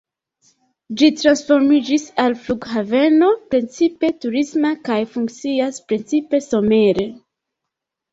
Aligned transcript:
Ĝi 0.99 1.07
transformiĝis 1.17 2.05
al 2.23 2.35
flughaveno 2.45 3.27
precipe 3.51 4.09
turisma 4.23 4.71
kaj 4.89 4.97
funkcias 5.17 5.79
precipe 5.93 6.41
somere. 6.47 7.07